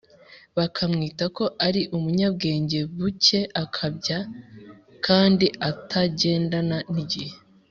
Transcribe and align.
bakamwita 0.57 1.25
ko 1.37 1.45
ari 1.67 1.81
umunyabwenge 1.95 2.79
bucye, 2.97 3.39
akabya 3.63 4.19
kandi 5.05 5.45
atagendana 5.69 6.77
n’igihe. 6.93 7.33